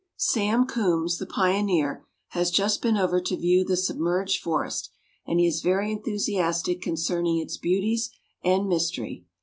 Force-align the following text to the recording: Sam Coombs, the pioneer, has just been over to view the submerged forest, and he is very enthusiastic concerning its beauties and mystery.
Sam 0.17 0.65
Coombs, 0.65 1.19
the 1.19 1.27
pioneer, 1.27 2.03
has 2.29 2.49
just 2.49 2.81
been 2.81 2.97
over 2.97 3.21
to 3.21 3.37
view 3.37 3.63
the 3.63 3.77
submerged 3.77 4.41
forest, 4.41 4.89
and 5.27 5.39
he 5.39 5.45
is 5.45 5.61
very 5.61 5.91
enthusiastic 5.91 6.81
concerning 6.81 7.37
its 7.37 7.57
beauties 7.57 8.09
and 8.43 8.67
mystery. 8.67 9.25